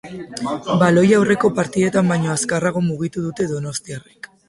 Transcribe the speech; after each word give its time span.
Baloia 0.83 1.19
aurreko 1.19 1.53
partidetan 1.61 2.11
baino 2.15 2.35
azkarrago 2.39 2.85
mugitu 2.91 3.29
dute 3.31 3.51
donostiarrek. 3.57 4.37